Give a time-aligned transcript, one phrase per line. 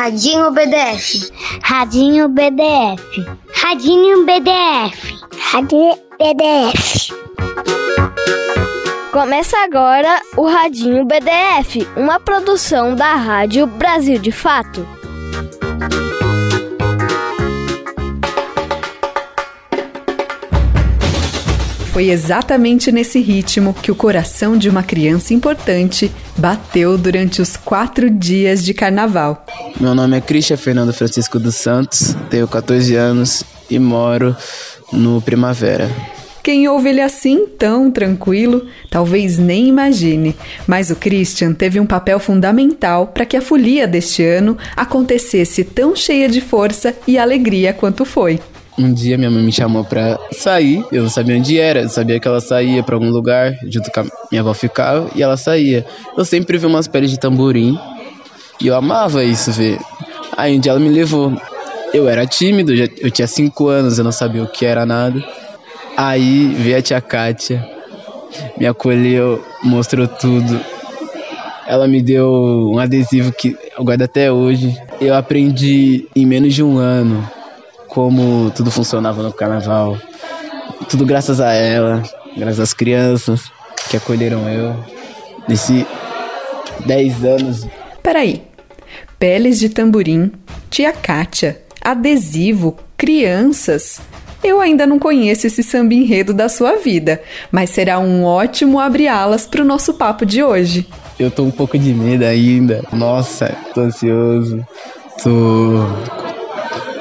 [0.00, 1.30] Radinho BDF.
[1.62, 3.26] Radinho BDF.
[3.52, 5.14] Radinho BDF.
[5.38, 7.12] Radinho BDF.
[9.12, 14.88] Começa agora o Radinho BDF, uma produção da Rádio Brasil de Fato.
[21.92, 28.08] Foi exatamente nesse ritmo que o coração de uma criança importante bateu durante os quatro
[28.08, 29.44] dias de carnaval.
[29.80, 34.36] Meu nome é Cristian Fernando Francisco dos Santos, tenho 14 anos e moro
[34.92, 35.90] no Primavera.
[36.44, 40.36] Quem ouve ele assim, tão tranquilo, talvez nem imagine,
[40.68, 45.94] mas o Christian teve um papel fundamental para que a folia deste ano acontecesse tão
[45.96, 48.38] cheia de força e alegria quanto foi.
[48.80, 52.18] Um dia minha mãe me chamou pra sair, eu não sabia onde era, eu sabia
[52.18, 55.84] que ela saía para algum lugar, junto com a minha avó ficava, e ela saía.
[56.16, 57.78] Eu sempre vi umas peles de tamborim,
[58.58, 59.78] e eu amava isso, ver.
[60.34, 61.30] Aí um dia ela me levou.
[61.92, 65.22] Eu era tímido, eu tinha 5 anos, eu não sabia o que era nada.
[65.94, 67.62] Aí veio a tia Kátia,
[68.56, 70.58] me acolheu, mostrou tudo.
[71.66, 74.74] Ela me deu um adesivo que eu guardo até hoje.
[74.98, 77.22] Eu aprendi em menos de um ano
[77.90, 79.98] como tudo funcionava no carnaval.
[80.88, 82.02] Tudo graças a ela,
[82.36, 83.52] graças às crianças
[83.90, 84.74] que acolheram eu
[85.46, 85.84] nesses
[86.86, 87.66] 10 anos.
[88.02, 88.42] Peraí,
[89.18, 90.32] peles de tamborim,
[90.70, 94.00] tia Kátia, adesivo, crianças.
[94.42, 97.20] Eu ainda não conheço esse samba enredo da sua vida,
[97.52, 100.88] mas será um ótimo abre-alas para o nosso papo de hoje.
[101.18, 102.82] Eu tô um pouco de medo ainda.
[102.90, 104.66] Nossa, tô ansioso.
[105.22, 105.84] Tô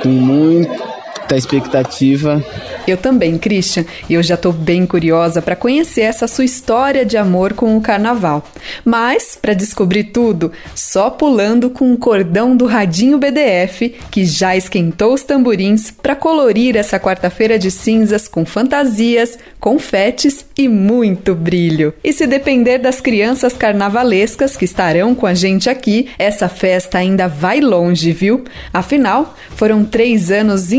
[0.02, 0.89] com
[1.30, 2.44] muita expectativa.
[2.88, 7.18] Eu também, Christian, e eu já estou bem curiosa para conhecer essa sua história de
[7.18, 8.44] amor com o carnaval.
[8.84, 15.14] Mas, para descobrir tudo, só pulando com o cordão do Radinho BDF, que já esquentou
[15.14, 21.94] os tamborins para colorir essa quarta-feira de cinzas com fantasias, confetes e muito brilho.
[22.04, 27.28] E se depender das crianças carnavalescas que estarão com a gente aqui, essa festa ainda
[27.28, 28.44] vai longe, viu?
[28.74, 30.72] Afinal, foram três anos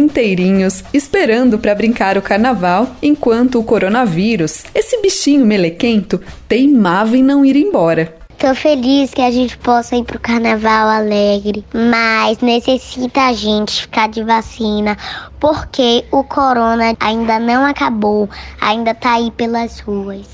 [0.92, 7.56] esperando para brincar o carnaval enquanto o coronavírus, esse bichinho melequento, teimava em não ir
[7.56, 8.16] embora.
[8.38, 14.08] Tô feliz que a gente possa ir pro carnaval alegre, mas necessita a gente ficar
[14.08, 14.96] de vacina,
[15.38, 20.26] porque o corona ainda não acabou, ainda tá aí pelas ruas.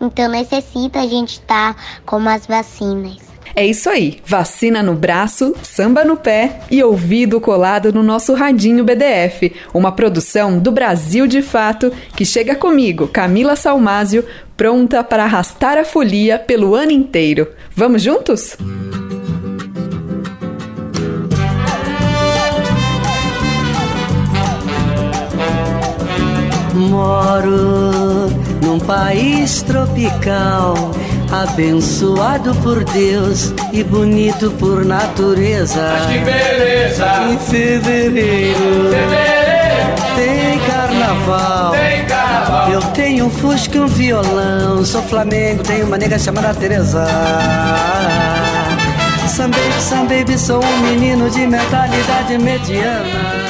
[0.00, 3.25] Então necessita a gente estar tá com as vacinas.
[3.58, 8.84] É isso aí, vacina no braço, samba no pé e ouvido colado no nosso radinho
[8.84, 14.26] BDF, uma produção do Brasil de Fato que chega comigo, Camila Salmásio,
[14.58, 17.48] pronta para arrastar a folia pelo ano inteiro.
[17.74, 18.58] Vamos juntos?
[26.74, 28.28] Moro
[28.62, 30.74] num país tropical
[31.30, 35.92] abençoado por Deus e bonito por natureza.
[35.92, 37.06] Mas que beleza!
[37.30, 39.56] Em fevereiro, fevereiro
[40.16, 41.72] tem carnaval.
[41.72, 42.70] Tem carnaval.
[42.70, 44.84] Eu tenho um fusca e um violão.
[44.84, 47.06] Sou Flamengo, tenho uma nega chamada Teresa.
[49.28, 53.45] Sam baby, sam baby, sou um menino de mentalidade mediana.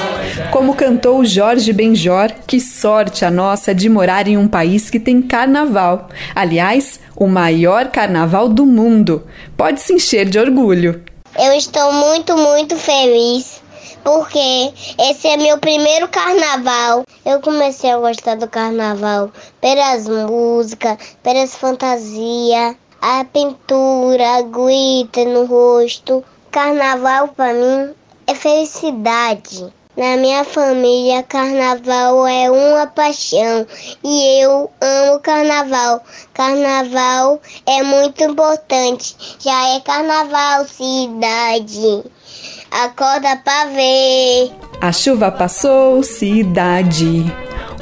[0.56, 5.20] Como cantou Jorge Benjor, que sorte a nossa de morar em um país que tem
[5.20, 6.08] carnaval.
[6.34, 9.26] Aliás, o maior carnaval do mundo.
[9.54, 11.04] Pode se encher de orgulho.
[11.38, 13.60] Eu estou muito, muito feliz
[14.02, 17.04] porque esse é meu primeiro carnaval.
[17.22, 19.30] Eu comecei a gostar do carnaval
[19.60, 26.24] pelas músicas, pelas fantasias, a pintura, a glitter no rosto.
[26.50, 27.90] Carnaval para mim
[28.26, 29.70] é felicidade.
[29.96, 33.66] Na minha família, carnaval é uma paixão
[34.04, 36.02] e eu amo carnaval.
[36.34, 42.04] Carnaval é muito importante, já é carnaval cidade.
[42.70, 44.52] Acorda pra ver.
[44.82, 47.24] A chuva passou, cidade.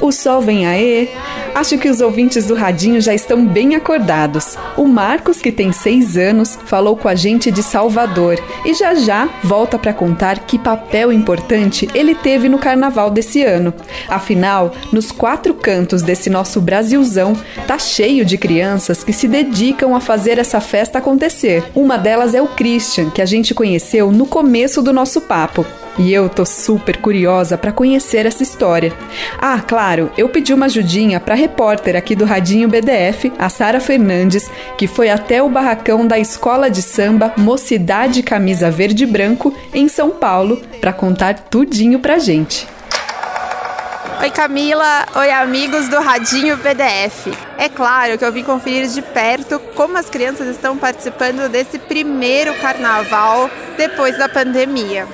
[0.05, 1.07] O sol vem aê.
[1.55, 4.55] Acho que os ouvintes do Radinho já estão bem acordados.
[4.77, 9.27] O Marcos, que tem seis anos, falou com a gente de Salvador e já já
[9.43, 13.73] volta para contar que papel importante ele teve no carnaval desse ano.
[14.07, 17.35] Afinal, nos quatro cantos desse nosso Brasilzão,
[17.65, 21.63] tá cheio de crianças que se dedicam a fazer essa festa acontecer.
[21.73, 25.65] Uma delas é o Christian, que a gente conheceu no começo do nosso papo.
[25.97, 28.91] E eu tô super curiosa para conhecer essa história.
[29.39, 34.49] Ah, claro, eu pedi uma ajudinha para repórter aqui do Radinho BDF, a Sara Fernandes,
[34.77, 39.87] que foi até o barracão da Escola de Samba Mocidade Camisa Verde e Branco em
[39.87, 42.67] São Paulo para contar tudinho pra gente.
[44.21, 47.27] Oi Camila, oi amigos do Radinho PDF.
[47.57, 52.53] É claro que eu vim conferir de perto como as crianças estão participando desse primeiro
[52.55, 55.05] carnaval depois da pandemia.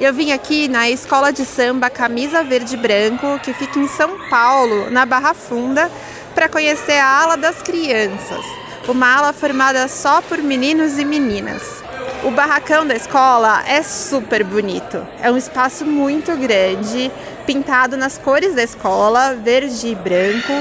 [0.00, 4.90] Eu vim aqui na Escola de Samba Camisa Verde Branco, que fica em São Paulo,
[4.90, 5.90] na Barra Funda,
[6.34, 8.44] para conhecer a ala das crianças,
[8.88, 11.82] uma ala formada só por meninos e meninas.
[12.24, 15.06] O barracão da escola é super bonito.
[15.22, 17.10] É um espaço muito grande,
[17.46, 20.52] pintado nas cores da escola, verde e branco,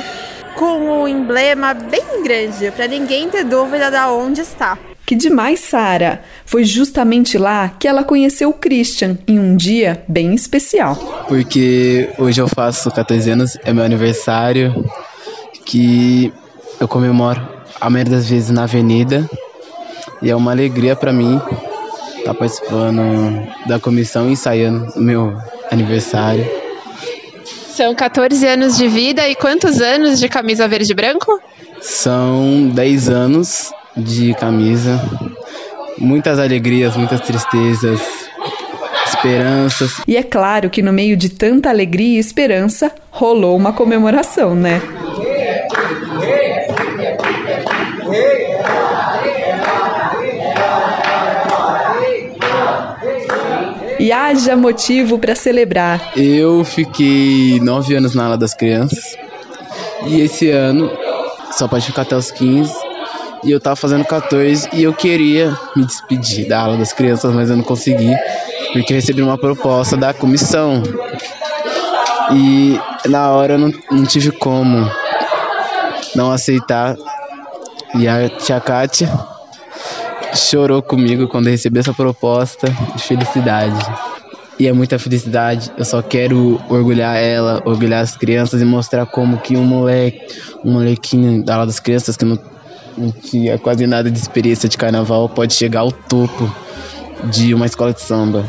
[0.56, 4.78] com um emblema bem grande, para ninguém ter dúvida de onde está.
[5.06, 6.24] Que demais, Sara!
[6.46, 10.96] Foi justamente lá que ela conheceu o Christian em um dia bem especial.
[11.28, 14.90] Porque hoje eu faço 14 anos, é meu aniversário,
[15.66, 16.32] que
[16.80, 17.42] eu comemoro
[17.82, 19.30] a maioria das vezes na avenida
[20.22, 21.36] e é uma alegria para mim
[22.18, 23.02] estar tá participando
[23.68, 25.38] da comissão ensaiando meu
[25.70, 26.46] aniversário.
[27.44, 31.42] São 14 anos de vida e quantos anos de camisa verde e branco?
[31.82, 35.00] São 10 anos de camisa.
[35.98, 38.02] Muitas alegrias, muitas tristezas,
[39.06, 40.02] esperanças.
[40.08, 44.82] E é claro que no meio de tanta alegria e esperança, rolou uma comemoração, né?
[54.00, 56.12] e haja motivo para celebrar.
[56.18, 59.16] Eu fiquei nove anos na ala das crianças
[60.06, 60.92] e esse ano
[61.54, 62.93] só pode ficar até os 15
[63.44, 67.50] e eu tava fazendo 14 e eu queria me despedir da ala das crianças, mas
[67.50, 68.14] eu não consegui
[68.72, 70.82] porque eu recebi uma proposta da comissão
[72.32, 74.90] e na hora eu não, não tive como
[76.16, 76.96] não aceitar
[77.96, 79.10] e a tia Kátia
[80.36, 83.80] chorou comigo quando recebi essa proposta de felicidade.
[84.60, 85.72] E é muita felicidade.
[85.78, 90.20] Eu só quero orgulhar ela, orgulhar as crianças e mostrar como que um moleque,
[90.64, 92.40] um molequinho da aula das crianças que não,
[92.98, 96.50] não tinha quase nada de experiência de carnaval pode chegar ao topo
[97.32, 98.46] de uma escola de samba.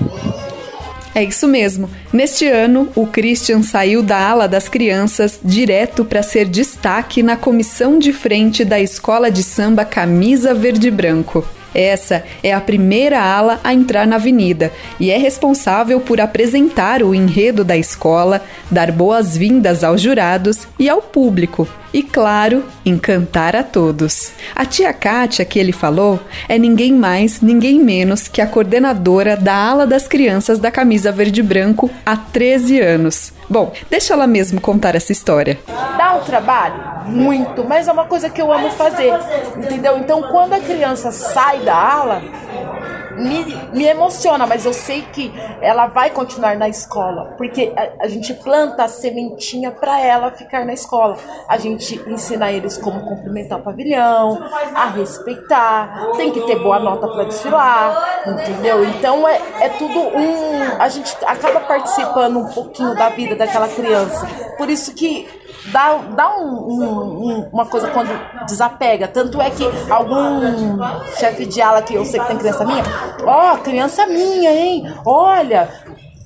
[1.15, 1.89] É isso mesmo.
[2.13, 8.01] Neste ano, o Christian saiu da ala das crianças direto para ser destaque na comissão
[8.01, 11.47] de frente da escola de samba Camisa Verde Branco.
[11.75, 17.15] Essa é a primeira ala a entrar na avenida e é responsável por apresentar o
[17.15, 24.33] enredo da escola, dar boas-vindas aos jurados e ao público e, claro, encantar a todos.
[24.55, 26.19] A tia Kátia, que ele falou,
[26.49, 31.41] é ninguém mais, ninguém menos que a coordenadora da ala das crianças da camisa verde
[31.41, 33.33] branco há 13 anos.
[33.49, 35.59] Bom, deixa ela mesmo contar essa história.
[35.97, 36.95] Dá um trabalho?
[37.07, 39.13] Muito, mas é uma coisa que eu amo fazer,
[39.57, 39.99] entendeu?
[39.99, 42.23] Então, quando a criança sai da ala,
[43.17, 48.09] me, me emociona, mas eu sei que ela vai continuar na escola, porque a, a
[48.09, 51.17] gente planta a sementinha para ela ficar na escola.
[51.49, 54.43] A gente ensina eles como cumprimentar o pavilhão,
[54.75, 58.85] a respeitar, tem que ter boa nota para desfilar, entendeu?
[58.85, 60.81] Então é, é tudo um.
[60.81, 64.27] A gente acaba participando um pouquinho da vida daquela criança.
[64.57, 65.29] Por isso que
[65.67, 68.11] dá, dá um, um, uma coisa quando
[68.47, 69.09] desapega.
[69.09, 70.79] Tanto é que algum
[71.17, 72.83] chefe de ala que eu sei que tem criança minha,
[73.25, 74.95] ó, oh, criança minha, hein?
[75.05, 75.69] Olha,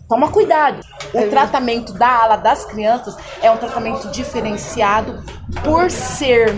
[0.09, 0.81] toma cuidado.
[1.13, 5.23] O tratamento da ala das crianças é um tratamento diferenciado
[5.65, 6.55] por ser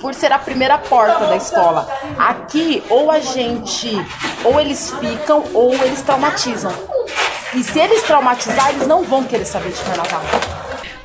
[0.00, 1.88] por ser a primeira porta da escola.
[2.18, 3.90] Aqui ou a gente
[4.44, 6.72] ou eles ficam ou eles traumatizam.
[7.54, 10.22] E se eles traumatizar, eles não vão querer saber de carnaval.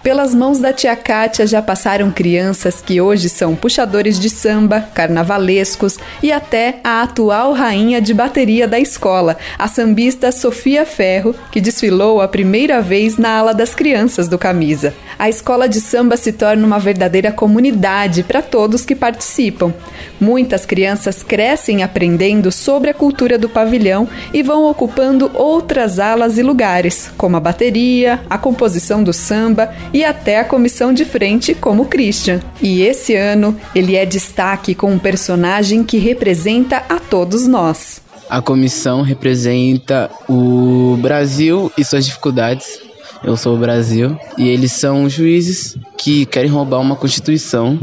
[0.02, 5.98] Pelas mãos da tia Kátia já passaram crianças que hoje são puxadores de samba, carnavalescos
[6.24, 12.22] e até a atual rainha de bateria da escola, a sambista Sofia Ferro, que desfilou
[12.22, 14.94] a primeira vez na ala das crianças do Camisa.
[15.18, 19.74] A escola de samba se torna uma verdadeira comunidade para todos que participam.
[20.18, 26.42] Muitas crianças crescem aprendendo sobre a cultura do pavilhão e vão ocupando outras alas e
[26.42, 31.86] lugares, como a bateria, a composição do samba e até a comissão de frente como
[31.86, 32.40] Christian.
[32.62, 38.02] E esse ano ele é destaque com um personagem que representa a todos nós.
[38.30, 42.80] A comissão representa o Brasil e suas dificuldades.
[43.24, 47.78] Eu sou o Brasil e eles são juízes que querem roubar uma constituição,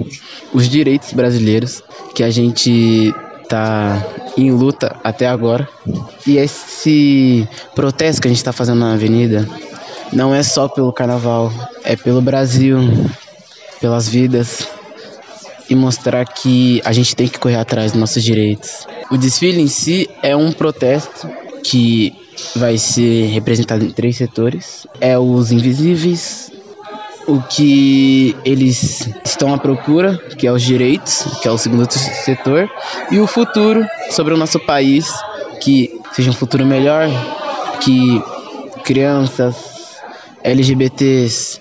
[0.53, 1.83] os direitos brasileiros
[2.15, 3.13] que a gente
[3.49, 4.03] tá
[4.37, 5.69] em luta até agora.
[6.27, 9.47] E esse protesto que a gente está fazendo na avenida
[10.13, 11.53] não é só pelo carnaval,
[11.85, 12.79] é pelo Brasil,
[13.81, 14.69] pelas vidas
[15.69, 18.87] e mostrar que a gente tem que correr atrás dos nossos direitos.
[19.11, 21.29] O desfile em si é um protesto
[21.63, 22.15] que
[22.55, 26.51] vai ser representado em três setores: é os invisíveis,
[27.27, 32.71] o que eles estão à procura, que é os direitos, que é o segundo setor,
[33.11, 35.13] e o futuro sobre o nosso país,
[35.61, 37.09] que seja um futuro melhor,
[37.81, 38.23] que
[38.85, 39.76] crianças,
[40.43, 41.61] LGBTs,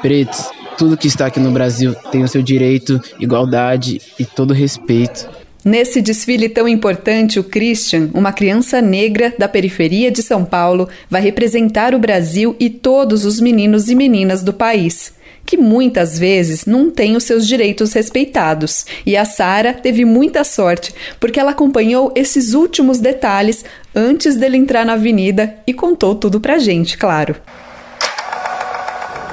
[0.00, 5.28] pretos, tudo que está aqui no Brasil tem o seu direito, igualdade e todo respeito.
[5.62, 11.20] Nesse desfile tão importante, o Christian, uma criança negra da periferia de São Paulo, vai
[11.20, 15.12] representar o Brasil e todos os meninos e meninas do país,
[15.44, 18.86] que muitas vezes não têm os seus direitos respeitados.
[19.04, 23.62] E a Sara teve muita sorte, porque ela acompanhou esses últimos detalhes
[23.94, 27.36] antes dele entrar na avenida e contou tudo pra gente, claro.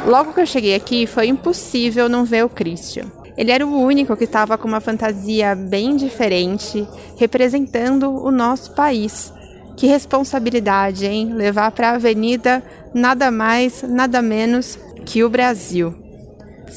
[0.06, 3.06] Logo que eu cheguei aqui, foi impossível não ver o Christian.
[3.38, 6.88] Ele era o único que estava com uma fantasia bem diferente,
[7.18, 9.32] representando o nosso país.
[9.76, 11.34] Que responsabilidade, hein?
[11.34, 12.64] Levar para a avenida
[12.94, 16.07] nada mais, nada menos que o Brasil.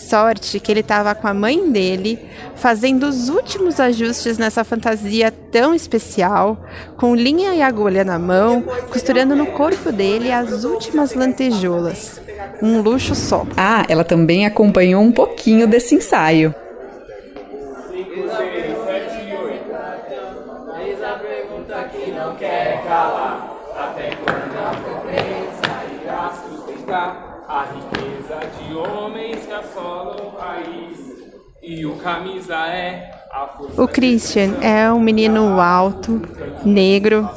[0.01, 2.19] Sorte que ele estava com a mãe dele,
[2.57, 6.65] fazendo os últimos ajustes nessa fantasia tão especial,
[6.97, 12.21] com linha e agulha na mão, costurando no corpo dele as últimas lantejoulas.
[12.63, 13.47] Um luxo só.
[13.57, 16.55] Ah, ela também acompanhou um pouquinho desse ensaio.
[31.87, 33.21] O camisa é
[33.77, 36.21] o Christian é um menino alto,
[36.65, 37.31] negro,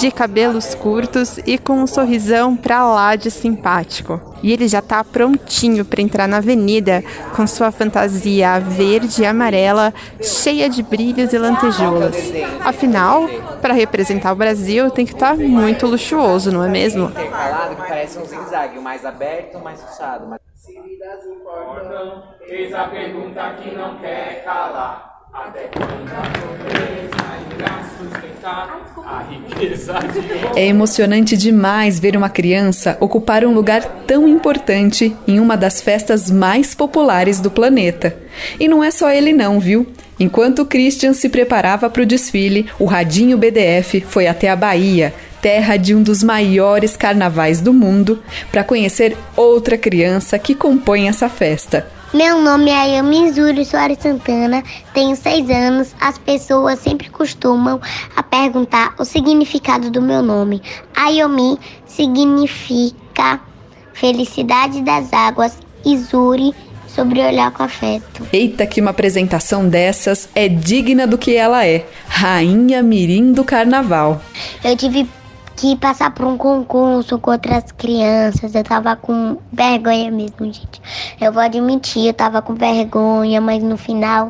[0.00, 4.20] de cabelos curtos e com um sorrisão pra lá de simpático.
[4.42, 7.02] E ele já tá prontinho para entrar na avenida
[7.36, 12.16] com sua fantasia verde e amarela, cheia de brilhos e lantejoulas.
[12.64, 13.28] Afinal,
[13.62, 17.12] para representar o Brasil, tem que estar tá muito luxuoso, não é mesmo?
[17.88, 20.26] parece um zigue-zague, mais aberto, mais fechado.
[21.06, 25.22] Vidas importam, eis a pergunta que não quer calar.
[30.56, 36.28] É emocionante demais ver uma criança ocupar um lugar tão importante em uma das festas
[36.28, 38.16] mais populares do planeta.
[38.58, 39.86] E não é só ele não, viu?
[40.18, 45.76] Enquanto Christian se preparava para o desfile, o Radinho BDF foi até a Bahia, terra
[45.76, 51.86] de um dos maiores carnavais do mundo, para conhecer outra criança que compõe essa festa.
[52.14, 54.62] Meu nome é Ayami Zuri Soares Santana,
[54.94, 55.94] tenho seis anos.
[56.00, 57.80] As pessoas sempre costumam
[58.14, 60.62] a perguntar o significado do meu nome.
[60.94, 63.40] Ayami significa
[63.92, 66.54] felicidade das águas e Zuri
[66.86, 68.26] sobre olhar com afeto.
[68.32, 74.22] Eita, que uma apresentação dessas é digna do que ela é, Rainha Mirim do Carnaval.
[74.64, 75.06] Eu tive
[75.56, 78.54] que passar por um concurso com outras crianças.
[78.54, 80.80] Eu tava com vergonha mesmo, gente.
[81.20, 84.28] Eu vou admitir, eu tava com vergonha, mas no final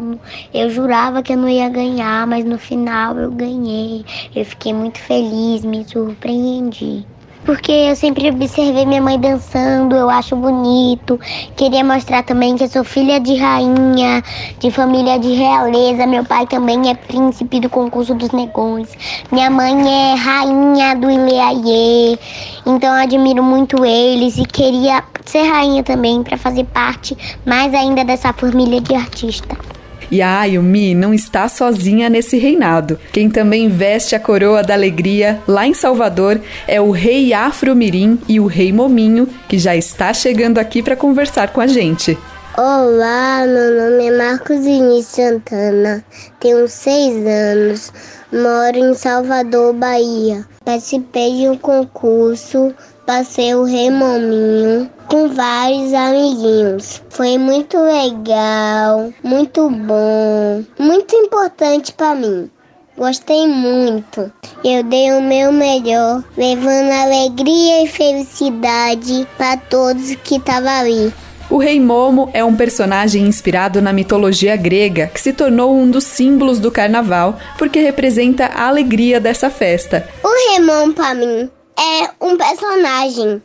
[0.55, 4.05] eu jurava que eu não ia ganhar, mas no final eu ganhei.
[4.35, 7.07] Eu fiquei muito feliz, me surpreendi
[7.47, 11.19] porque eu sempre observei minha mãe dançando, eu acho bonito.
[11.55, 14.23] Queria mostrar também que eu sou filha de rainha,
[14.59, 16.07] de família de realeza.
[16.09, 18.89] Meu pai também é príncipe do concurso dos negões.
[19.31, 22.19] Minha mãe é rainha do Ileaie.
[22.67, 28.05] Então eu admiro muito eles e queria ser rainha também para fazer parte mais ainda
[28.05, 29.76] dessa família de artistas.
[30.11, 32.99] E a Ayumi não está sozinha nesse reinado.
[33.13, 38.19] Quem também veste a coroa da alegria lá em Salvador é o rei Afro Mirim
[38.29, 42.17] e o rei Mominho, que já está chegando aqui para conversar com a gente.
[42.57, 46.03] Olá, meu nome é Marcos Vinícius Santana,
[46.41, 47.93] tenho seis anos,
[48.33, 50.43] moro em Salvador, Bahia.
[50.65, 52.75] Participei de um concurso
[53.07, 57.01] passei o Remominho com vários amiguinhos.
[57.09, 62.51] Foi muito legal, muito bom, muito importante para mim.
[62.99, 64.33] Gostei muito.
[64.65, 71.13] Eu dei o meu melhor, levando alegria e felicidade para todos que estavam ali.
[71.49, 76.03] O Rei Momo é um personagem inspirado na mitologia grega que se tornou um dos
[76.03, 80.09] símbolos do carnaval porque representa a alegria dessa festa.
[80.25, 83.43] O Rei Momo, para mim, é um personagem.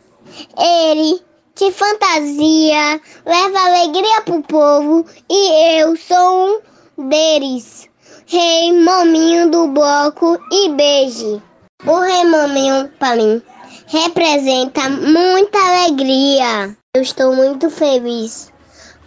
[0.58, 1.20] Ele
[1.54, 6.62] de fantasia, leva alegria pro povo e eu sou
[6.98, 7.88] um deles.
[8.26, 11.42] Rei Mominho do Bloco e Beije.
[11.84, 13.42] O Rei Mominho, para mim,
[13.86, 16.76] representa muita alegria.
[16.94, 18.51] Eu estou muito feliz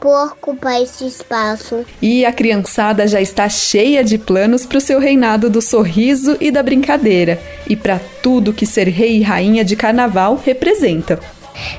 [0.06, 1.84] por ocupar esse espaço.
[2.00, 6.52] E a criançada já está cheia de planos para o seu reinado do sorriso e
[6.52, 11.20] da brincadeira e para tudo que ser rei e rainha de carnaval representa.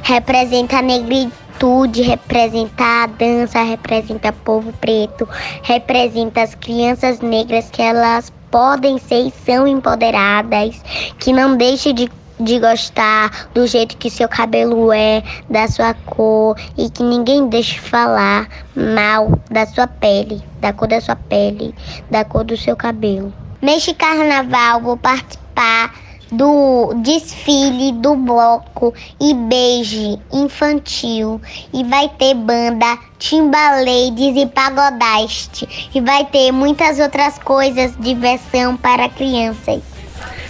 [0.03, 5.29] Representa a negritude, representa a dança, representa o povo preto,
[5.63, 10.75] representa as crianças negras que elas podem ser e são empoderadas,
[11.21, 16.57] que não deixem de de gostar do jeito que seu cabelo é, da sua cor
[16.77, 21.75] e que ninguém deixe falar mal da sua pele, da cor da sua pele,
[22.11, 23.33] da cor do seu cabelo.
[23.61, 25.95] Neste carnaval vou participar
[26.31, 31.41] do desfile do bloco e beije infantil
[31.73, 39.09] e vai ter banda Timbalades e Pagodaste e vai ter muitas outras coisas diversão para
[39.09, 39.96] crianças.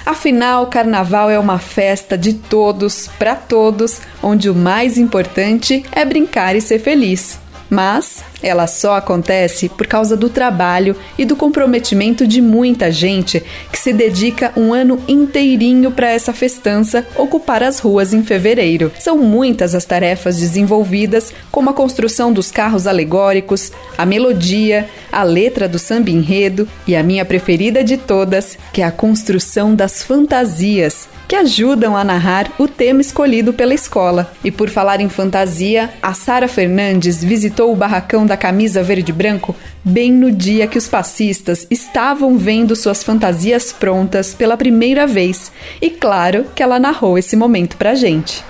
[0.05, 6.05] Afinal, o carnaval é uma festa de todos, para todos, onde o mais importante é
[6.05, 7.39] brincar e ser feliz.
[7.69, 13.43] Mas ela só acontece por causa do trabalho e do comprometimento de muita gente
[13.73, 18.93] que se dedica um ano inteirinho para essa festança ocupar as ruas em fevereiro.
[18.99, 25.69] São muitas as tarefas desenvolvidas, como a construção dos carros alegóricos, a melodia, a letra
[25.69, 31.09] do samba enredo e a minha preferida de todas, que é a construção das fantasias
[31.29, 34.33] que ajudam a narrar o tema escolhido pela escola.
[34.45, 39.15] E por falar em fantasia, a Sara Fernandes visitou o barracão da camisa verde e
[39.15, 45.53] branco bem no dia que os passistas estavam vendo suas fantasias prontas pela primeira vez.
[45.81, 48.45] E claro que ela narrou esse momento pra gente.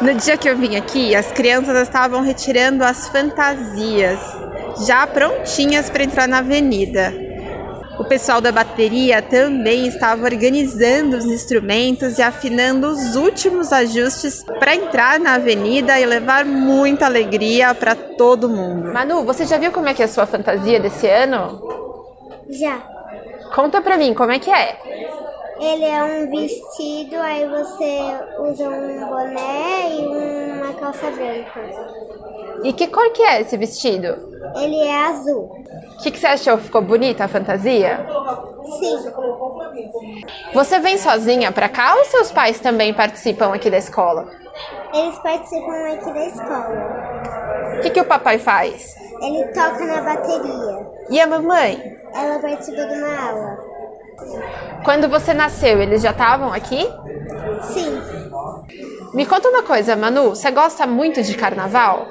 [0.00, 4.20] No dia que eu vim aqui, as crianças estavam retirando as fantasias,
[4.86, 7.27] já prontinhas para entrar na avenida.
[7.98, 14.74] O pessoal da bateria também estava organizando os instrumentos e afinando os últimos ajustes para
[14.74, 18.92] entrar na avenida e levar muita alegria para todo mundo.
[18.92, 21.60] Manu, você já viu como é que é a sua fantasia desse ano?
[22.48, 22.78] Já.
[23.54, 24.78] Conta pra mim, como é que é?
[25.60, 28.00] Ele é um vestido, aí você
[28.38, 30.06] usa um boné e
[30.52, 31.60] uma calça branca.
[32.64, 34.16] E que cor que é esse vestido?
[34.56, 35.44] Ele é azul.
[35.98, 36.58] O que, que você achou?
[36.58, 38.06] Ficou bonita a fantasia?
[38.78, 38.98] Sim.
[40.54, 44.26] Você vem sozinha pra cá ou seus pais também participam aqui da escola?
[44.94, 47.76] Eles participam aqui da escola.
[47.78, 48.94] O que, que o papai faz?
[49.20, 50.86] Ele toca na bateria.
[51.10, 51.96] E a mamãe?
[52.14, 53.58] Ela participa de uma aula.
[54.84, 56.88] Quando você nasceu, eles já estavam aqui?
[57.62, 58.00] Sim.
[59.14, 62.08] Me conta uma coisa, Manu, você gosta muito de carnaval?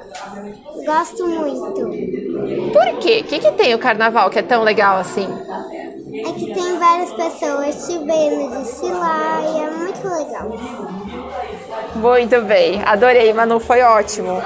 [0.85, 2.71] Gosto muito.
[2.71, 3.21] Por quê?
[3.21, 5.27] O que, que tem o carnaval que é tão legal assim?
[5.27, 10.49] É que tem várias pessoas te vendo desfilar e é muito legal.
[11.95, 14.41] Muito bem, adorei, Manu, foi ótimo.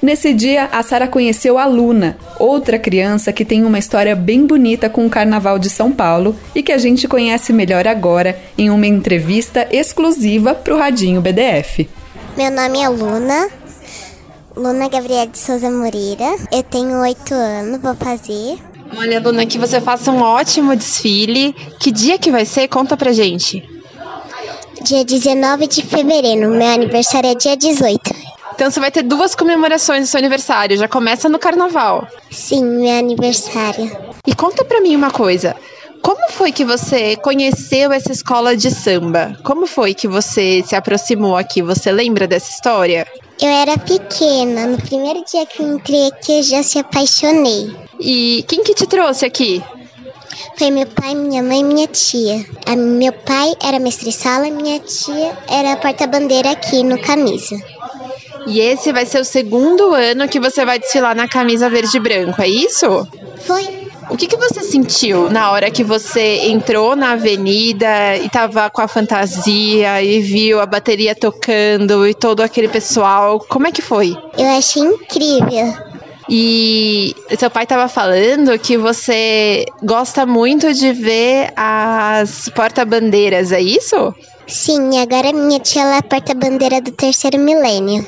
[0.00, 4.88] Nesse dia, a Sara conheceu a Luna, outra criança que tem uma história bem bonita
[4.88, 8.86] com o Carnaval de São Paulo e que a gente conhece melhor agora em uma
[8.86, 11.88] entrevista exclusiva para o Radinho BDF.
[12.36, 13.48] Meu nome é Luna,
[14.56, 16.36] Luna Gabriela de Souza Moreira.
[16.52, 18.56] Eu tenho oito anos, vou fazer.
[18.96, 21.52] Olha, Luna, que você faça um ótimo desfile.
[21.80, 22.68] Que dia que vai ser?
[22.68, 23.68] Conta pra gente.
[24.82, 28.27] Dia 19 de fevereiro, meu aniversário é dia 18.
[28.58, 30.76] Então você vai ter duas comemorações do seu aniversário.
[30.76, 32.08] Já começa no carnaval.
[32.28, 33.88] Sim, meu aniversário.
[34.26, 35.54] E conta pra mim uma coisa.
[36.02, 39.38] Como foi que você conheceu essa escola de samba?
[39.44, 41.62] Como foi que você se aproximou aqui?
[41.62, 43.06] Você lembra dessa história?
[43.40, 44.66] Eu era pequena.
[44.66, 47.72] No primeiro dia que eu entrei aqui, eu já se apaixonei.
[48.00, 49.62] E quem que te trouxe aqui?
[50.56, 52.44] Foi meu pai, minha mãe e minha tia.
[52.66, 57.56] A, meu pai era mestre-sala, minha tia era porta-bandeira aqui no camisa.
[58.48, 62.00] E esse vai ser o segundo ano que você vai desfilar na camisa verde e
[62.00, 63.06] branco, é isso?
[63.40, 63.86] Foi.
[64.10, 68.80] O que, que você sentiu na hora que você entrou na avenida e tava com
[68.80, 73.38] a fantasia e viu a bateria tocando e todo aquele pessoal?
[73.38, 74.16] Como é que foi?
[74.38, 75.74] Eu achei incrível.
[76.30, 84.14] E seu pai estava falando que você gosta muito de ver as porta-bandeiras, é isso?
[84.46, 88.06] Sim, agora minha tia ela é porta-bandeira do terceiro milênio.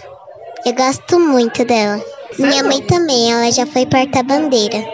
[0.65, 1.99] Eu gosto muito dela.
[2.31, 2.47] Sério?
[2.47, 4.85] Minha mãe também, ela já foi porta-bandeira.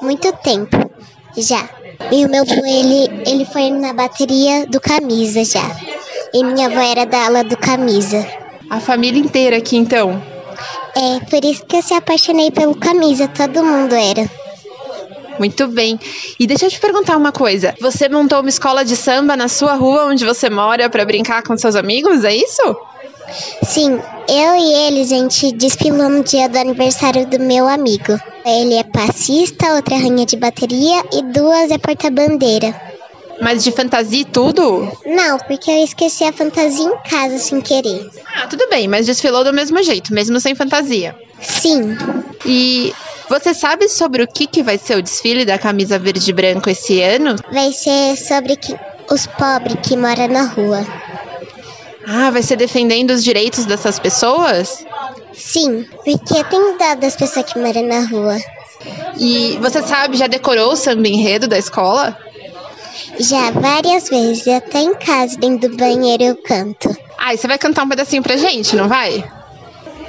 [0.00, 0.90] Muito tempo,
[1.36, 1.68] já.
[2.10, 5.64] E o meu avô, ele, ele foi na bateria do Camisa já.
[6.32, 8.26] E minha avó era da ala do Camisa.
[8.70, 10.22] A família inteira aqui, então?
[10.94, 14.28] É, por isso que eu se apaixonei pelo Camisa, todo mundo era.
[15.38, 15.98] Muito bem.
[16.38, 17.74] E deixa eu te perguntar uma coisa.
[17.80, 21.56] Você montou uma escola de samba na sua rua onde você mora para brincar com
[21.56, 22.76] seus amigos, é isso?
[23.64, 28.18] Sim, eu e ele, gente desfilou no dia do aniversário do meu amigo.
[28.44, 32.74] Ele é passista, outra é rainha de bateria e duas é porta-bandeira.
[33.40, 34.90] Mas de fantasia e tudo?
[35.04, 38.08] Não, porque eu esqueci a fantasia em casa sem querer.
[38.36, 41.16] Ah, tudo bem, mas desfilou do mesmo jeito, mesmo sem fantasia.
[41.40, 41.96] Sim.
[42.46, 42.92] E
[43.28, 46.70] você sabe sobre o que, que vai ser o desfile da camisa verde e branco
[46.70, 47.36] esse ano?
[47.52, 48.76] Vai ser sobre que,
[49.10, 50.86] os pobres que moram na rua.
[52.06, 54.84] Ah, vai ser defendendo os direitos dessas pessoas?
[55.32, 58.36] Sim, porque tem dó das pessoas que moram na rua.
[59.18, 62.16] E você sabe, já decorou o samba enredo da escola?
[63.18, 66.94] Já várias vezes, até em casa, dentro do banheiro eu canto.
[67.18, 69.24] Ah, e você vai cantar um pedacinho pra gente, não vai?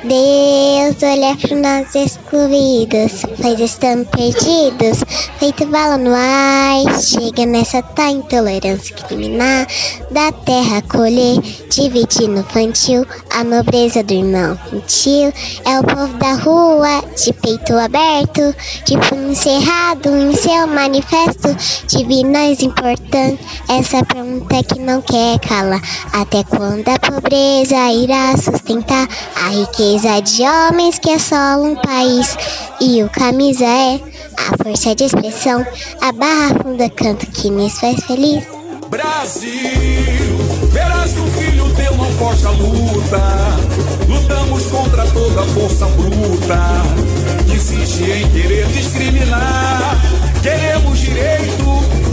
[0.03, 5.01] Deus olha para nós excluídos, pois estamos perdidos,
[5.39, 7.01] feito bala no ar.
[7.01, 9.65] Chega nessa tá intolerância criminal,
[10.13, 15.33] da terra colher, dividir no infantil, a nobreza do irmão gentil.
[15.65, 21.55] É o povo da rua, de peito aberto, de punho cerrado em seu manifesto,
[21.87, 23.39] divinais importante.
[23.67, 25.81] Essa pergunta é que não quer calar,
[26.13, 30.13] até quando a pobreza irá sustentar a riqueza?
[30.21, 32.37] de homens que assolam um país.
[32.79, 33.99] E o camisa é
[34.37, 35.65] a força de expressão,
[36.01, 38.62] a barra funda canto que nos faz feliz.
[38.93, 40.37] Brasil,
[40.71, 43.19] verás o filho teu não foge a luta.
[44.07, 46.59] Lutamos contra toda força bruta
[47.47, 49.99] que insiste em querer discriminar.
[50.43, 51.65] Queremos direito,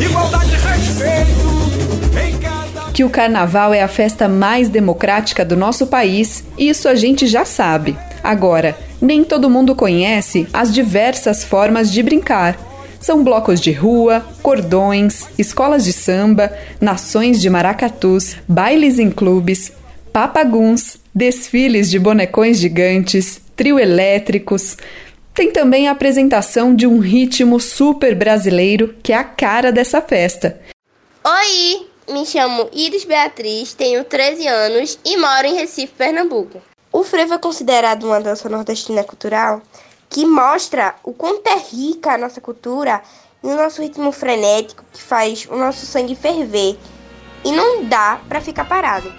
[0.03, 5.87] igualdade e respeito em cada que o carnaval é a festa mais democrática do nosso
[5.87, 7.95] país, isso a gente já sabe.
[8.25, 12.70] Agora, nem todo mundo conhece as diversas formas de brincar.
[13.01, 19.73] São blocos de rua, cordões, escolas de samba, nações de maracatus, bailes em clubes,
[20.13, 24.77] papaguns, desfiles de bonecões gigantes, trio elétricos.
[25.33, 30.61] Tem também a apresentação de um ritmo super brasileiro que é a cara dessa festa.
[31.25, 31.87] Oi!
[32.13, 36.61] Me chamo Iris Beatriz, tenho 13 anos e moro em Recife, Pernambuco.
[36.93, 39.63] O frevo é considerado uma dança nordestina cultural
[40.11, 43.01] que mostra o quanto é rica a nossa cultura
[43.42, 46.77] e o nosso ritmo frenético que faz o nosso sangue ferver
[47.44, 49.11] e não dá para ficar parado.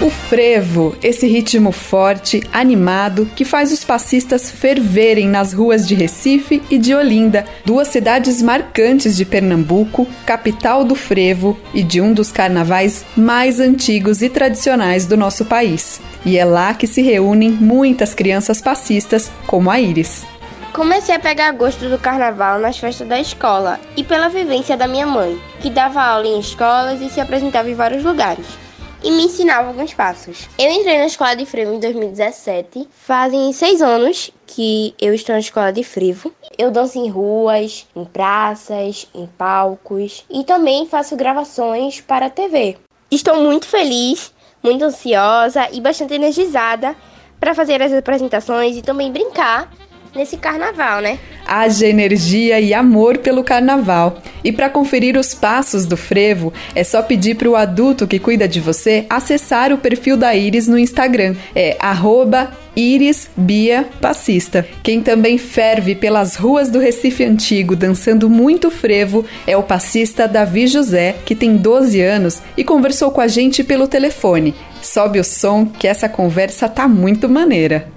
[0.00, 6.62] O frevo, esse ritmo forte, animado, que faz os passistas ferverem nas ruas de Recife
[6.70, 12.30] e de Olinda, duas cidades marcantes de Pernambuco, capital do frevo e de um dos
[12.30, 16.00] carnavais mais antigos e tradicionais do nosso país.
[16.24, 20.24] E é lá que se reúnem muitas crianças passistas, como a Iris.
[20.72, 25.08] Comecei a pegar gosto do carnaval nas festas da escola e pela vivência da minha
[25.08, 28.67] mãe, que dava aula em escolas e se apresentava em vários lugares
[29.02, 30.48] e me ensinava alguns passos.
[30.58, 32.88] Eu entrei na escola de frevo em 2017.
[32.90, 36.32] Fazem seis anos que eu estou na escola de frevo.
[36.56, 42.76] Eu danço em ruas, em praças, em palcos e também faço gravações para a TV.
[43.10, 44.32] Estou muito feliz,
[44.62, 46.96] muito ansiosa e bastante energizada
[47.38, 49.70] para fazer as apresentações e também brincar
[50.14, 51.18] nesse carnaval, né?
[51.46, 54.22] Haja energia e amor pelo carnaval.
[54.44, 58.46] E para conferir os passos do frevo, é só pedir para o adulto que cuida
[58.46, 61.34] de você acessar o perfil da Iris no Instagram.
[61.54, 64.66] É arroba Iris Bia Passista.
[64.82, 70.66] Quem também ferve pelas ruas do Recife Antigo dançando muito frevo é o passista Davi
[70.66, 74.54] José, que tem 12 anos e conversou com a gente pelo telefone.
[74.80, 77.88] Sobe o som que essa conversa tá muito maneira.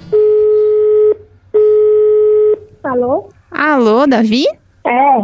[2.83, 3.29] Alô?
[3.51, 4.45] Alô, Davi?
[4.85, 5.23] É.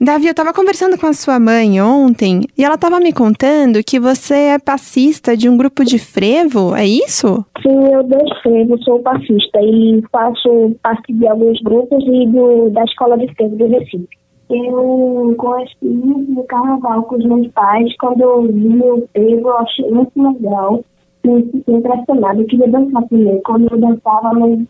[0.00, 3.98] Davi, eu tava conversando com a sua mãe ontem e ela tava me contando que
[3.98, 7.44] você é passista de um grupo de frevo, é isso?
[7.62, 12.84] Sim, eu dou frevo, sou passista e faço parte de alguns grupos e do, da
[12.84, 14.08] escola de frevo do Recife.
[14.50, 15.34] Eu
[15.82, 17.94] muito do carnaval com os meus pais.
[17.98, 20.84] Quando eu vi o frevo, eu achei muito legal.
[21.22, 22.40] Senti impressionada.
[22.40, 23.42] Eu queria dançar primeiro.
[23.44, 24.66] Quando eu dançava, não,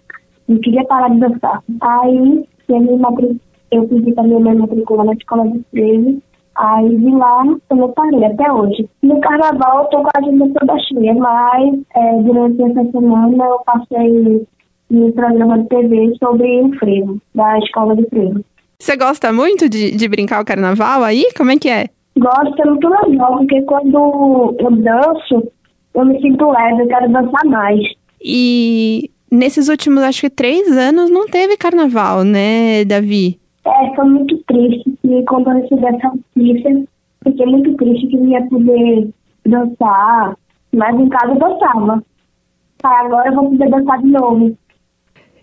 [0.48, 1.62] não queria parar de dançar.
[1.80, 2.98] Aí, eu me
[3.70, 6.22] eu pedi para minha mãe matricular na escola de frevo.
[6.56, 8.88] Aí de lá eu não parei até hoje.
[9.02, 13.60] No carnaval eu tô com a agenda toda cheia, mas é, durante essa semana eu
[13.64, 14.46] passei
[14.90, 18.44] no programa de TV sobre o frevo, da escola de frevo.
[18.78, 21.28] Você gosta muito de, de brincar o carnaval aí?
[21.36, 21.86] Como é que é?
[22.18, 25.52] Gosto, é muito legal, porque quando eu danço,
[25.94, 27.80] eu me sinto leve, eu quero dançar mais.
[28.20, 33.38] E nesses últimos, acho que três anos, não teve carnaval, né, Davi?
[33.64, 34.98] É, foi muito triste.
[35.04, 36.84] E quando eu recebi essa notícia,
[37.24, 39.08] fiquei muito triste que não ia poder
[39.46, 40.36] dançar.
[40.74, 42.02] Mas em casa eu dançava.
[42.82, 44.56] Aí agora eu vou poder dançar de novo.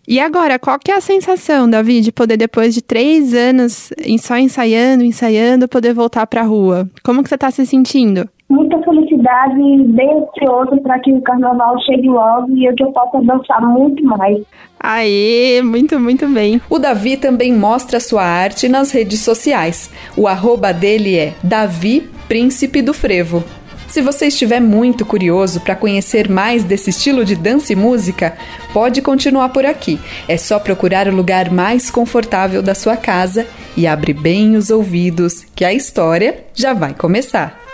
[0.08, 4.38] E agora, qual que é a sensação, Davi, de poder, depois de três anos só
[4.38, 6.88] ensaiando, ensaiando, poder voltar pra rua?
[7.04, 8.30] Como que você tá se sentindo?
[8.48, 12.92] Muita felicidade e bem ansioso para que o carnaval chegue logo e eu que eu
[12.92, 14.44] possa dançar muito mais.
[14.80, 16.62] Aê, muito, muito bem.
[16.70, 19.92] O Davi também mostra sua arte nas redes sociais.
[20.16, 23.44] O arroba dele é Davi Príncipe do Frevo.
[23.88, 28.38] Se você estiver muito curioso para conhecer mais desse estilo de dança e música,
[28.74, 30.00] pode continuar por aqui.
[30.28, 35.46] É só procurar o lugar mais confortável da sua casa e abre bem os ouvidos,
[35.56, 37.65] que a história já vai começar.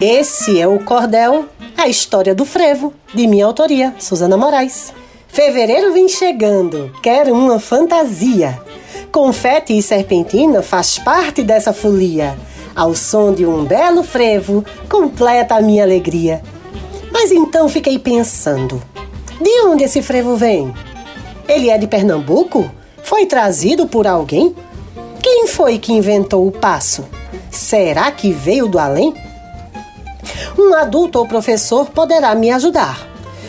[0.00, 4.92] Esse é o Cordel, a história do frevo, de minha autoria, Suzana Moraes.
[5.28, 8.60] Fevereiro vem chegando, quero uma fantasia.
[9.10, 12.36] Confete e serpentina faz parte dessa folia
[12.76, 16.42] ao som de um belo frevo, completa a minha alegria.
[17.10, 18.82] Mas então fiquei pensando:
[19.40, 20.72] de onde esse frevo vem?
[21.48, 22.70] Ele é de Pernambuco?
[23.02, 24.54] Foi trazido por alguém?
[25.22, 27.04] Quem foi que inventou o passo?
[27.50, 29.14] Será que veio do além?
[30.58, 33.06] Um adulto ou professor poderá me ajudar.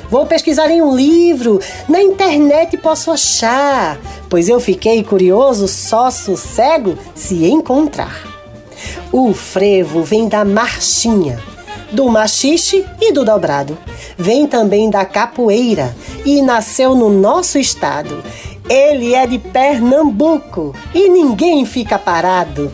[0.10, 6.98] Vou pesquisar em um livro, na internet posso achar, pois eu fiquei curioso, só sossego
[7.14, 8.24] se encontrar.
[9.12, 11.40] O frevo vem da marchinha,
[11.92, 13.78] do machixe e do dobrado.
[14.18, 18.24] Vem também da capoeira e nasceu no nosso estado.
[18.70, 22.72] Ele é de Pernambuco e ninguém fica parado.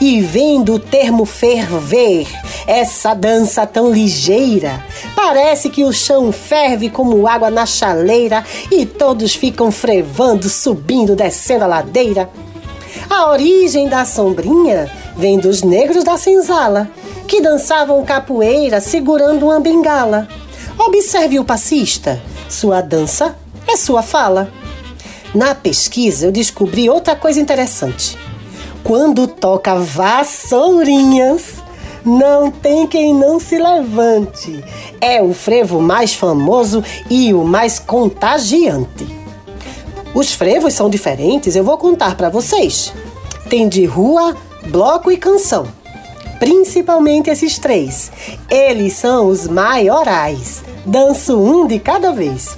[0.00, 2.28] E vem do termo ferver,
[2.66, 4.84] essa dança tão ligeira.
[5.14, 11.64] Parece que o chão ferve como água na chaleira e todos ficam frevando, subindo, descendo
[11.64, 12.28] a ladeira.
[13.08, 16.90] A origem da sombrinha vem dos negros da senzala,
[17.26, 20.28] que dançavam capoeira segurando uma bengala.
[20.78, 23.34] Observe o passista, sua dança
[23.66, 24.50] é sua fala.
[25.34, 28.25] Na pesquisa eu descobri outra coisa interessante.
[28.86, 31.56] Quando toca vassourinhas,
[32.04, 34.64] não tem quem não se levante.
[35.00, 39.04] É o frevo mais famoso e o mais contagiante.
[40.14, 42.94] Os frevos são diferentes, eu vou contar para vocês.
[43.50, 44.36] Tem de rua,
[44.68, 45.66] bloco e canção.
[46.38, 48.12] Principalmente esses três.
[48.48, 50.62] Eles são os maiorais.
[50.84, 52.54] Danço um de cada vez.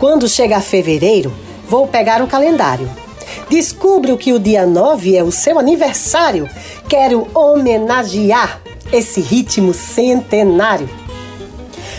[0.00, 1.32] Quando chega fevereiro,
[1.68, 3.05] vou pegar o calendário.
[3.48, 6.48] Descubro que o dia 9 é o seu aniversário.
[6.88, 8.60] Quero homenagear
[8.92, 10.88] esse ritmo centenário.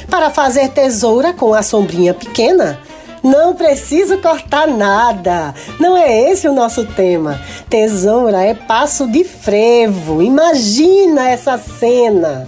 [0.10, 2.80] Para fazer tesoura com a sombrinha pequena,
[3.23, 5.54] não preciso cortar nada.
[5.80, 7.41] Não é esse o nosso tema.
[7.69, 10.21] Tesoura é passo de frevo.
[10.21, 12.47] Imagina essa cena.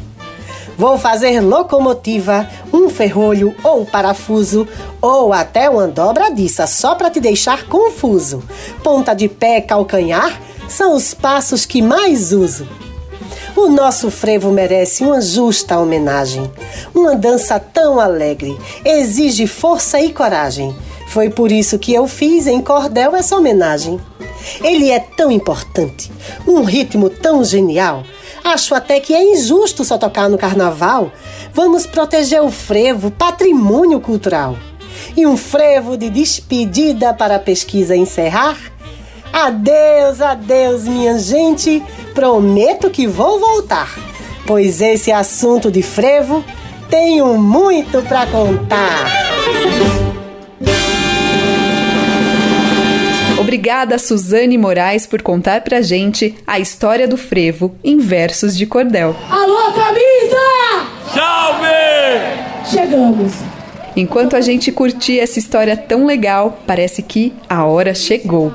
[0.80, 4.66] Vou fazer locomotiva, um ferrolho ou parafuso,
[5.02, 8.42] ou até uma dobradiça, só para te deixar confuso.
[8.82, 12.66] Ponta de pé, calcanhar são os passos que mais uso.
[13.58, 16.50] O nosso frevo merece uma justa homenagem.
[16.96, 20.74] Uma dança tão alegre exige força e coragem.
[21.10, 24.00] Foi por isso que eu fiz em cordel essa homenagem.
[24.64, 26.10] Ele é tão importante,
[26.48, 28.06] um ritmo tão genial.
[28.50, 31.12] Acho até que é injusto só tocar no carnaval.
[31.54, 34.58] Vamos proteger o frevo, patrimônio cultural.
[35.16, 38.58] E um frevo de despedida para a pesquisa encerrar?
[39.32, 41.84] Adeus, adeus, minha gente.
[42.16, 43.88] Prometo que vou voltar,
[44.48, 46.44] pois esse assunto de frevo
[46.90, 50.09] tenho muito para contar.
[53.40, 59.16] Obrigada, Suzane Moraes, por contar pra gente a história do frevo em versos de cordel.
[59.30, 60.86] Alô, camisa!
[61.14, 62.70] Salve!
[62.70, 63.32] Chegamos.
[63.96, 68.54] Enquanto a gente curtia essa história tão legal, parece que a hora chegou.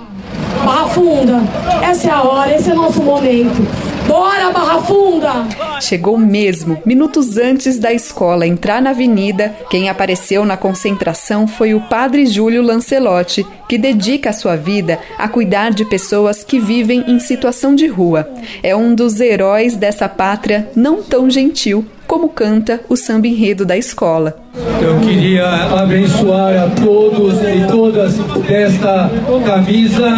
[0.62, 1.40] Barra Funda,
[1.82, 3.66] essa é a hora, esse é o nosso momento.
[4.06, 5.32] Bora, Barra Funda!
[5.80, 6.80] Chegou mesmo.
[6.84, 12.62] Minutos antes da escola entrar na avenida, quem apareceu na concentração foi o padre Júlio
[12.62, 17.86] Lancelotti, que dedica a sua vida a cuidar de pessoas que vivem em situação de
[17.86, 18.28] rua.
[18.62, 23.76] É um dos heróis dessa pátria não tão gentil como canta o samba enredo da
[23.76, 24.36] escola.
[24.80, 25.46] Eu queria
[25.80, 28.14] abençoar a todos e todas
[28.46, 29.10] desta
[29.44, 30.10] camisa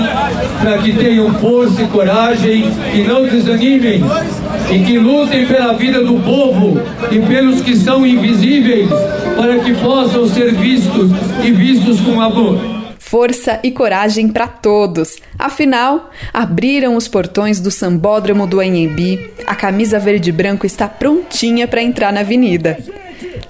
[0.60, 4.02] para que tenham força e coragem e não desanimem
[4.70, 6.80] e que lutem pela vida do povo
[7.10, 8.88] e pelos que são invisíveis
[9.36, 11.10] para que possam ser vistos
[11.44, 12.75] e vistos com amor.
[13.08, 15.18] Força e coragem para todos.
[15.38, 19.30] Afinal, abriram os portões do Sambódromo do Anhembi.
[19.46, 22.76] A camisa verde e branco está prontinha para entrar na avenida.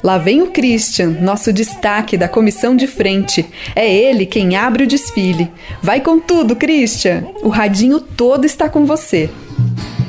[0.02, 3.46] Lá vem o Christian, nosso destaque da comissão de frente.
[3.74, 5.50] É ele quem abre o desfile.
[5.82, 7.24] Vai com tudo, Christian.
[7.42, 9.30] O radinho todo está com você.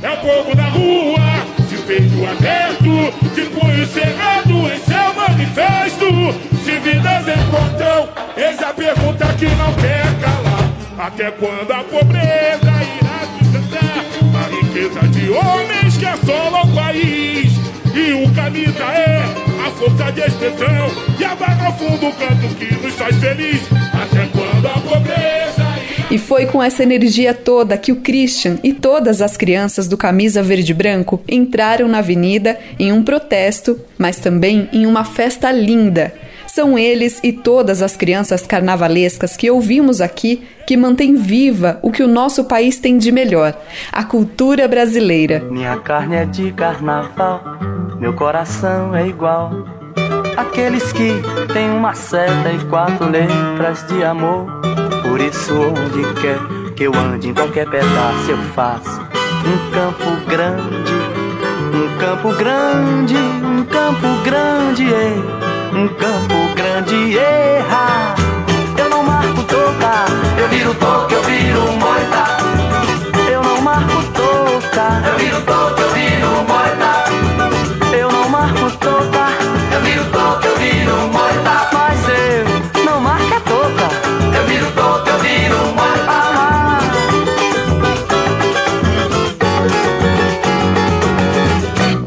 [0.03, 5.86] É o povo da rua, de peito aberto, de punho cerrado em seu manifesto.
[7.27, 11.07] Se vidas encontram, eis a pergunta que não quer calar.
[11.07, 13.17] Até quando a pobreza irá
[14.33, 17.51] a riqueza de homens que o país?
[17.93, 19.23] E o camisa é
[19.65, 20.87] a força de expressão
[21.19, 23.61] e a vaga fundo o canto que nos faz feliz.
[23.93, 25.67] Até quando a pobreza
[26.09, 30.41] e foi com essa energia toda que o Christian e todas as crianças do Camisa
[30.41, 36.13] Verde Branco entraram na avenida em um protesto, mas também em uma festa linda.
[36.57, 42.01] São eles e todas as crianças carnavalescas que ouvimos aqui que mantêm viva o que
[42.01, 43.55] o nosso país tem de melhor,
[43.91, 45.39] a cultura brasileira.
[45.51, 47.43] Minha carne é de carnaval,
[47.99, 49.51] meu coração é igual.
[50.35, 51.11] Aqueles que
[51.53, 54.47] têm uma seta e quatro letras de amor
[55.07, 56.39] por isso, onde quer
[56.73, 60.93] que eu ande, em qualquer pedaço eu faço um campo grande,
[61.75, 64.85] um campo grande, um campo grande,
[65.73, 68.15] um campo grande, erra.
[68.77, 70.05] Eu não marco toca,
[70.39, 72.37] eu viro toca, eu viro moita.
[73.31, 77.03] Eu não marco toca, eu viro toca, eu viro moita.
[77.95, 79.29] Eu não marco toca,
[79.73, 81.69] eu viro toca, eu viro moita.
[81.73, 83.89] Mas eu não marco é toca.
[84.37, 85.87] Eu viro toca, eu viro uma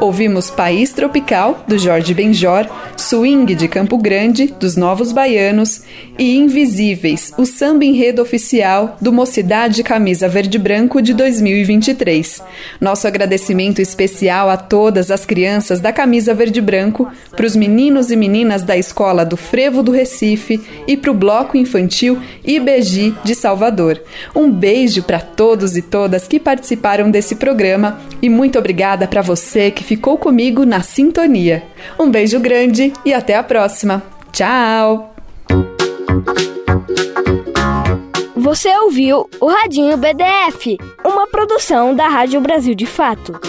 [0.00, 5.82] Ouvimos País Tropical, do Jorge Benjor, Swing de Campo Grande, dos Novos Baianos
[6.18, 12.42] e Invisíveis, o samba enredo oficial do Mocidade Camisa Verde Branco de 2023.
[12.80, 18.16] Nosso agradecimento especial a todas as crianças da Camisa Verde Branco, para os meninos e
[18.16, 24.02] meninas da Escola do Frevo do Recife e para o Bloco Infantil IBG de Salvador.
[24.34, 29.22] Um beijo para todos e todas que participaram desse programa e muito obrigada para
[29.64, 31.62] você que ficou comigo na sintonia.
[31.98, 34.02] Um beijo grande e até a próxima.
[34.30, 35.14] Tchau!
[38.36, 43.40] Você ouviu o Radinho BDF, uma produção da Rádio Brasil de Fato.